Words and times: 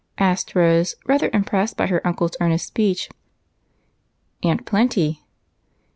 asked 0.17 0.55
Rose, 0.55 0.95
rather 1.05 1.29
impressed 1.31 1.77
by 1.77 1.85
her 1.85 2.01
uncle's 2.07 2.35
earnest 2.41 2.65
speech." 2.65 3.07
Aunt 4.43 4.65
Plenty." 4.65 5.21